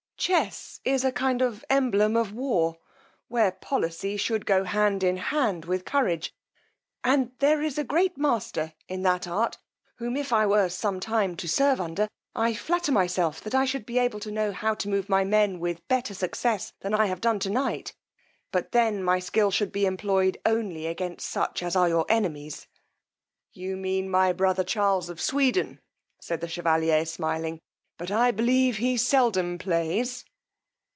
Chess 0.21 0.79
is 0.85 1.03
a 1.03 1.11
kind 1.11 1.41
of 1.41 1.65
emblem 1.67 2.15
of 2.15 2.31
war, 2.31 2.77
where 3.27 3.53
policy 3.53 4.17
should 4.17 4.45
go 4.45 4.63
hand 4.65 5.01
in 5.03 5.17
hand 5.17 5.65
with 5.65 5.83
courage; 5.83 6.31
and 7.03 7.31
there 7.39 7.63
is 7.63 7.79
a 7.79 7.83
great 7.83 8.19
master 8.19 8.73
in 8.87 9.01
that 9.01 9.27
art, 9.27 9.57
whom 9.95 10.15
if 10.15 10.31
I 10.31 10.45
were 10.45 10.69
some 10.69 10.99
time 10.99 11.35
to 11.37 11.47
serve 11.47 11.81
under, 11.81 12.07
I 12.35 12.53
flatter 12.53 12.91
myself 12.91 13.41
that 13.41 13.55
I 13.55 13.65
should 13.65 13.83
be 13.83 13.97
able 13.97 14.19
to 14.19 14.29
know 14.29 14.51
how 14.51 14.75
to 14.75 14.87
move 14.87 15.09
my 15.09 15.23
men 15.23 15.59
with 15.59 15.87
better 15.87 16.13
success 16.13 16.71
than 16.81 16.93
I 16.93 17.07
have 17.07 17.19
done 17.19 17.39
to 17.39 17.49
night; 17.49 17.95
but 18.51 18.73
then 18.73 19.01
my 19.03 19.17
skill 19.17 19.49
should 19.49 19.71
be 19.71 19.87
employed 19.87 20.37
only 20.45 20.85
against 20.85 21.27
such 21.31 21.63
as 21.63 21.75
are 21.75 21.89
your 21.89 22.05
enemies. 22.09 22.67
You 23.53 23.75
mean 23.75 24.07
my 24.07 24.33
brother 24.33 24.63
Charles 24.63 25.09
of 25.09 25.19
Sweden, 25.19 25.79
said 26.19 26.41
the 26.41 26.47
chevalier 26.47 27.07
smiling, 27.07 27.59
but 27.97 28.09
I 28.09 28.31
believe 28.31 28.77
he 28.77 28.97
seldom 28.97 29.59
plays. 29.59 30.25